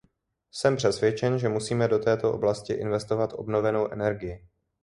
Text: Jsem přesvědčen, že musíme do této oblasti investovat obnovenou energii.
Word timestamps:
Jsem 0.51 0.75
přesvědčen, 0.75 1.39
že 1.39 1.49
musíme 1.49 1.87
do 1.87 1.99
této 1.99 2.33
oblasti 2.33 2.73
investovat 2.73 3.33
obnovenou 3.33 3.91
energii. 3.91 4.47